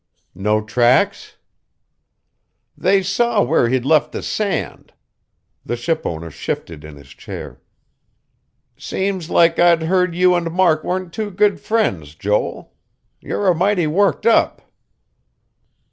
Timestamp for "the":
4.13-4.23, 5.63-5.75